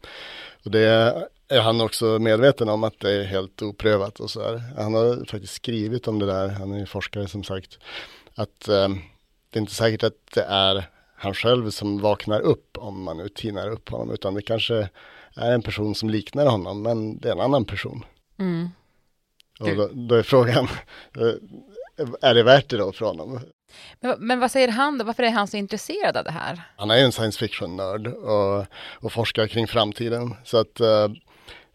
Och 0.63 0.71
det 0.71 1.13
är 1.47 1.61
han 1.61 1.81
också 1.81 2.19
medveten 2.19 2.69
om 2.69 2.83
att 2.83 2.99
det 2.99 3.11
är 3.11 3.23
helt 3.23 3.61
oprövat 3.61 4.19
och 4.19 4.31
så 4.31 4.41
här. 4.43 4.63
Han 4.77 4.93
har 4.93 5.25
faktiskt 5.25 5.53
skrivit 5.53 6.07
om 6.07 6.19
det 6.19 6.25
där, 6.25 6.47
han 6.49 6.73
är 6.73 6.79
ju 6.79 6.85
forskare 6.85 7.27
som 7.27 7.43
sagt, 7.43 7.79
att 8.35 8.67
eh, 8.67 8.89
det 9.49 9.57
är 9.57 9.61
inte 9.61 9.73
säkert 9.73 10.03
att 10.03 10.31
det 10.33 10.43
är 10.43 10.85
han 11.15 11.33
själv 11.33 11.69
som 11.69 12.01
vaknar 12.01 12.39
upp 12.41 12.77
om 12.77 13.03
man 13.03 13.17
nu 13.17 13.29
tinar 13.29 13.69
upp 13.69 13.89
honom, 13.89 14.11
utan 14.11 14.33
det 14.33 14.41
kanske 14.41 14.89
är 15.35 15.51
en 15.51 15.61
person 15.61 15.95
som 15.95 16.09
liknar 16.09 16.45
honom, 16.45 16.81
men 16.81 17.17
det 17.17 17.27
är 17.27 17.33
en 17.33 17.39
annan 17.39 17.65
person. 17.65 18.05
Mm. 18.39 18.69
Och 19.59 19.75
då, 19.75 19.89
då 19.93 20.15
är 20.15 20.23
frågan, 20.23 20.67
är 22.21 22.33
det 22.33 22.43
värt 22.43 22.69
det 22.69 22.77
då 22.77 22.91
för 22.91 23.05
honom? 23.05 23.39
Men, 23.99 24.15
men, 24.19 24.39
vad 24.39 24.51
säger 24.51 24.67
han 24.67 24.97
då? 24.97 25.05
Varför 25.05 25.23
är 25.23 25.31
han 25.31 25.47
så 25.47 25.57
intresserad 25.57 26.17
av 26.17 26.23
det 26.23 26.31
här? 26.31 26.61
Han 26.77 26.91
är 26.91 26.97
ju 26.97 27.03
en 27.03 27.11
science 27.11 27.39
fiction-nörd 27.39 28.07
och, 28.07 28.65
och 28.93 29.13
forskar 29.13 29.47
kring 29.47 29.67
framtiden. 29.67 30.35
Så 30.43 30.57
att 30.57 30.81
uh, 30.81 31.07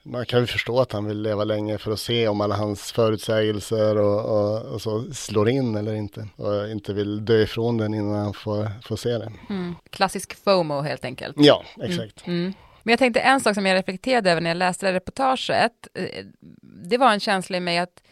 man 0.03 0.26
kan 0.26 0.41
ju 0.41 0.47
förstå 0.47 0.81
att 0.81 0.93
han 0.93 1.05
vill 1.05 1.23
leva 1.23 1.45
länge 1.45 1.79
för 1.79 1.93
att 1.93 2.00
se 2.00 2.29
om 2.29 2.41
alla 2.41 2.57
hans 2.57 2.93
förutsägelser 2.93 3.97
och, 3.97 4.25
och, 4.25 4.62
och, 4.62 4.83
så 4.83 5.12
slår 5.12 5.49
in 5.49 5.76
eller 5.76 5.95
inte. 5.95 6.29
Och 6.37 6.71
inte 6.71 6.93
vill 6.93 7.25
dö 7.25 7.43
ifrån 7.43 7.76
den 7.76 7.95
innan 7.95 8.15
han 8.15 8.35
får, 8.35 8.71
får 8.83 8.97
se 8.97 9.19
det. 9.19 9.33
Mm. 9.50 9.75
Klassisk 9.91 10.45
FOMO 10.45 10.81
helt 10.81 11.05
enkelt. 11.05 11.37
Ja, 11.38 11.65
exakt. 11.83 12.26
Mm. 12.26 12.41
Mm. 12.41 12.55
Men 12.83 12.93
jag 12.93 12.99
tänkte 12.99 13.21
en 13.21 13.41
sak 13.41 13.55
som 13.55 13.67
jag 13.67 13.75
reflekterade 13.75 14.31
över 14.31 14.41
när 14.41 14.50
jag 14.50 14.57
läste 14.57 14.87
det 14.87 14.93
reportaget. 14.93 15.88
Eh, 15.95 16.25
det 16.62 16.99
var 16.99 17.12
en 17.12 17.21
känsla 17.21 17.57
i 17.57 17.61
mig 17.61 17.79
att 17.79 18.03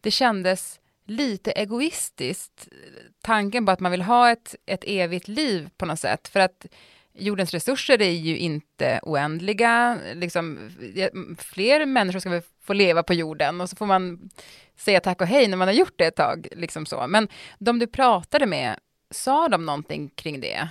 det 0.00 0.10
kändes 0.10 0.80
lite 1.06 1.50
egoistiskt. 1.50 2.68
Tanken 3.22 3.66
på 3.66 3.72
att 3.72 3.80
man 3.80 3.90
vill 3.90 4.02
ha 4.02 4.30
ett, 4.30 4.54
ett 4.66 4.84
evigt 4.86 5.28
liv 5.28 5.70
på 5.76 5.86
något 5.86 6.00
sätt. 6.00 6.28
För 6.28 6.40
att 6.40 6.66
jordens 7.14 7.54
resurser 7.54 8.02
är 8.02 8.10
ju 8.10 8.38
inte 8.38 9.00
oändliga. 9.02 9.98
Liksom, 10.14 10.70
fler 11.38 11.86
människor 11.86 12.20
ska 12.20 12.30
väl 12.30 12.42
få 12.62 12.72
leva 12.72 13.02
på 13.02 13.14
jorden 13.14 13.60
och 13.60 13.70
så 13.70 13.76
får 13.76 13.86
man 13.86 14.30
säga 14.76 15.00
tack 15.00 15.20
och 15.20 15.26
hej 15.26 15.48
när 15.48 15.56
man 15.56 15.68
har 15.68 15.74
gjort 15.74 15.94
det 15.96 16.06
ett 16.06 16.16
tag. 16.16 16.48
Liksom 16.52 16.86
så. 16.86 17.06
Men 17.06 17.28
de 17.58 17.78
du 17.78 17.86
pratade 17.86 18.46
med, 18.46 18.78
sa 19.10 19.48
de 19.48 19.66
någonting 19.66 20.08
kring 20.08 20.40
det? 20.40 20.68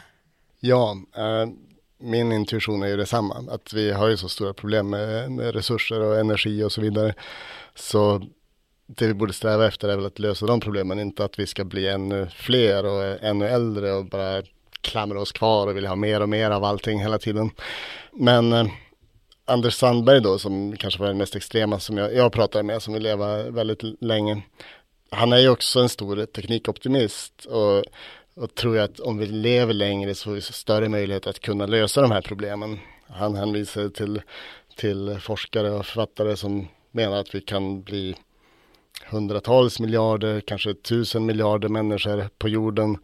Ja, 0.59 0.97
äh, 1.17 1.49
min 1.97 2.31
intuition 2.31 2.83
är 2.83 2.87
ju 2.87 2.97
detsamma. 2.97 3.45
Att 3.49 3.73
vi 3.73 3.91
har 3.91 4.07
ju 4.07 4.17
så 4.17 4.29
stora 4.29 4.53
problem 4.53 4.89
med, 4.89 5.31
med 5.31 5.55
resurser 5.55 5.99
och 6.01 6.19
energi 6.19 6.63
och 6.63 6.71
så 6.71 6.81
vidare. 6.81 7.13
Så 7.75 8.23
det 8.85 9.07
vi 9.07 9.13
borde 9.13 9.33
sträva 9.33 9.67
efter 9.67 9.89
är 9.89 9.95
väl 9.95 10.05
att 10.05 10.19
lösa 10.19 10.45
de 10.45 10.59
problemen, 10.59 10.99
inte 10.99 11.25
att 11.25 11.39
vi 11.39 11.47
ska 11.47 11.63
bli 11.63 11.87
ännu 11.87 12.27
fler 12.35 12.85
och 12.85 13.23
ännu 13.23 13.47
äldre 13.47 13.93
och 13.93 14.05
bara 14.05 14.43
klamra 14.81 15.21
oss 15.21 15.31
kvar 15.31 15.67
och 15.67 15.77
vilja 15.77 15.89
ha 15.89 15.95
mer 15.95 16.21
och 16.21 16.29
mer 16.29 16.51
av 16.51 16.63
allting 16.63 16.99
hela 16.99 17.17
tiden. 17.17 17.51
Men 18.11 18.53
eh, 18.53 18.67
Anders 19.45 19.73
Sandberg 19.73 20.21
då, 20.21 20.39
som 20.39 20.77
kanske 20.77 20.99
var 20.99 21.07
den 21.07 21.17
mest 21.17 21.35
extrema 21.35 21.79
som 21.79 21.97
jag, 21.97 22.15
jag 22.15 22.31
pratade 22.31 22.63
med, 22.63 22.81
som 22.81 22.93
vill 22.93 23.03
leva 23.03 23.43
väldigt 23.43 23.83
länge. 24.01 24.41
Han 25.11 25.33
är 25.33 25.37
ju 25.37 25.49
också 25.49 25.79
en 25.79 25.89
stor 25.89 26.25
teknikoptimist 26.25 27.45
och, 27.45 27.83
och 28.35 28.55
tror 28.55 28.79
att 28.79 28.99
om 28.99 29.17
vi 29.17 29.25
lever 29.25 29.73
längre 29.73 30.15
så 30.15 30.23
får 30.23 30.31
vi 30.31 30.41
större 30.41 30.89
möjlighet 30.89 31.27
att 31.27 31.39
kunna 31.39 31.65
lösa 31.65 32.01
de 32.01 32.11
här 32.11 32.21
problemen. 32.21 32.79
Han 33.07 33.35
hänvisar 33.35 33.89
till, 33.89 34.21
till 34.75 35.17
forskare 35.21 35.71
och 35.71 35.85
författare 35.85 36.35
som 36.35 36.67
menar 36.91 37.17
att 37.17 37.35
vi 37.35 37.41
kan 37.41 37.81
bli 37.81 38.15
hundratals 39.10 39.79
miljarder, 39.79 40.41
kanske 40.41 40.74
tusen 40.74 41.25
miljarder 41.25 41.69
människor 41.69 42.29
på 42.38 42.50
jorden 42.50 42.98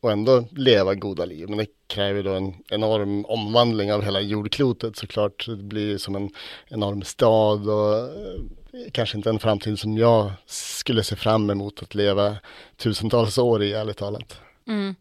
och 0.00 0.12
ändå 0.12 0.44
leva 0.50 0.94
goda 0.94 1.24
liv. 1.24 1.48
Men 1.48 1.58
det 1.58 1.66
kräver 1.86 2.22
då 2.22 2.32
en 2.32 2.54
enorm 2.70 3.24
omvandling 3.24 3.92
av 3.92 4.02
hela 4.02 4.20
jordklotet 4.20 4.96
såklart. 4.96 5.46
Det 5.46 5.56
blir 5.56 5.98
som 5.98 6.16
en 6.16 6.30
enorm 6.68 7.02
stad 7.02 7.68
och 7.68 7.96
eh, 7.96 8.90
kanske 8.92 9.16
inte 9.16 9.30
en 9.30 9.38
framtid 9.38 9.78
som 9.78 9.98
jag 9.98 10.30
skulle 10.46 11.04
se 11.04 11.16
fram 11.16 11.50
emot 11.50 11.82
att 11.82 11.94
leva 11.94 12.36
tusentals 12.76 13.38
år 13.38 13.62
i, 13.62 13.72
ärligt 13.72 13.96
talat. 13.96 14.40
Mm. 14.66 14.94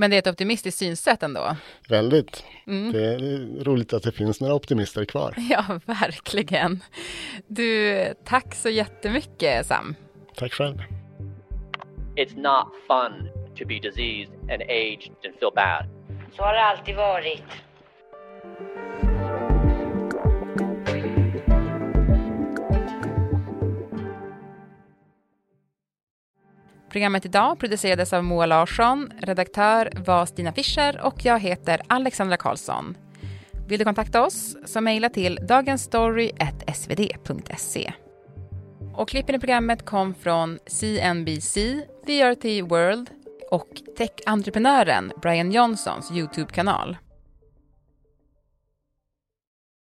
Men 0.00 0.10
det 0.10 0.16
är 0.16 0.18
ett 0.18 0.26
optimistiskt 0.26 0.78
synsätt 0.78 1.22
ändå? 1.22 1.56
Väldigt. 1.88 2.44
Mm. 2.66 2.92
Det 2.92 3.04
är 3.04 3.18
roligt 3.64 3.92
att 3.92 4.02
det 4.02 4.12
finns 4.12 4.40
några 4.40 4.54
optimister 4.54 5.04
kvar. 5.04 5.34
Ja, 5.50 5.80
verkligen. 5.86 6.80
Du, 7.46 8.14
tack 8.24 8.54
så 8.54 8.68
jättemycket 8.68 9.66
Sam. 9.66 9.94
Tack 10.36 10.52
själv. 10.52 10.78
It's 12.16 12.36
not 12.36 12.66
fun 12.88 13.28
to 13.58 13.66
be 13.66 13.78
diseased 13.78 14.34
and 14.40 14.62
aged 14.62 15.12
and 15.24 15.34
feel 15.40 15.52
bad. 15.54 15.86
Så 16.36 16.42
har 16.42 16.52
det 16.52 16.62
alltid 16.64 16.96
varit. 16.96 17.42
Programmet 26.90 27.24
idag 27.24 27.58
producerades 27.58 28.12
av 28.12 28.24
Moa 28.24 28.46
Larsson, 28.46 29.12
redaktör 29.18 29.92
var 30.06 30.26
Stina 30.26 30.52
Fischer 30.52 31.00
och 31.04 31.24
jag 31.24 31.40
heter 31.40 31.80
Alexandra 31.86 32.36
Karlsson. 32.36 32.96
Vill 33.68 33.78
du 33.78 33.84
kontakta 33.84 34.22
oss 34.22 34.56
så 34.64 34.80
mejla 34.80 35.08
till 35.08 35.38
dagensstory.svd.se. 35.48 37.92
Och 38.94 39.08
klippen 39.08 39.34
i 39.34 39.38
programmet 39.38 39.84
kom 39.84 40.14
från 40.14 40.58
CNBC, 40.66 41.56
VRT 42.06 42.44
World 42.70 43.10
och 43.50 43.68
tech-entreprenören 43.98 45.12
Brian 45.22 45.52
Johnsons 45.52 46.10
YouTube-kanal. 46.10 46.96